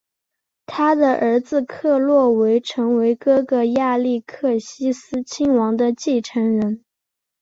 [0.65, 6.83] 他的儿子克洛维成为哥哥亚历克西斯亲王的继承人。